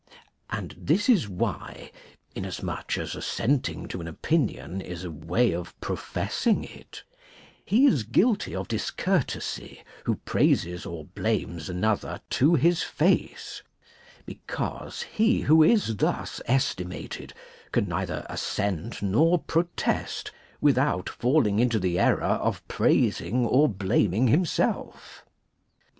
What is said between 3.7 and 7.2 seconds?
to an opinion is a way of professing it)